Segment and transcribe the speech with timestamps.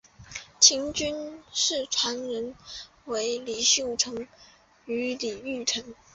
[0.59, 2.55] 秦军事传人
[3.05, 4.27] 为李秀成
[4.85, 5.93] 与陈玉成。